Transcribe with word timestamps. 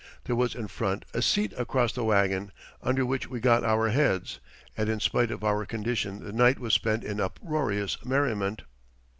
There 0.23 0.35
was 0.35 0.55
in 0.55 0.67
front 0.67 1.05
a 1.13 1.21
seat 1.21 1.53
across 1.59 1.93
the 1.93 2.03
wagon, 2.03 2.51
under 2.81 3.05
which 3.05 3.27
we 3.29 3.39
got 3.39 3.63
our 3.63 3.89
heads, 3.89 4.39
and 4.75 4.89
in 4.89 4.99
spite 4.99 5.29
of 5.29 5.43
our 5.43 5.63
condition 5.63 6.23
the 6.25 6.33
night 6.33 6.57
was 6.57 6.73
spent 6.73 7.03
in 7.03 7.21
uproarious 7.21 8.03
merriment. 8.03 8.63